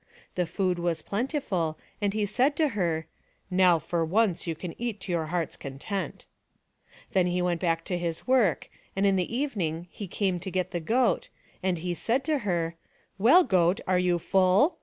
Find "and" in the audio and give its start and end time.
2.01-2.11, 8.95-9.05, 11.61-11.77